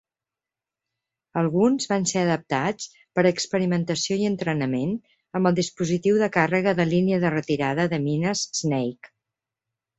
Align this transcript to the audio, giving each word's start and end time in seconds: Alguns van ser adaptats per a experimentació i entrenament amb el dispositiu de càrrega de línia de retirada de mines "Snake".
Alguns 1.41 1.89
van 1.91 2.07
ser 2.11 2.21
adaptats 2.27 2.87
per 3.19 3.25
a 3.25 3.29
experimentació 3.35 4.19
i 4.23 4.27
entrenament 4.31 4.97
amb 5.41 5.53
el 5.53 5.61
dispositiu 5.61 6.19
de 6.25 6.33
càrrega 6.41 6.77
de 6.83 6.91
línia 6.97 7.23
de 7.27 7.35
retirada 7.39 7.89
de 7.95 8.05
mines 8.11 8.47
"Snake". 8.63 9.17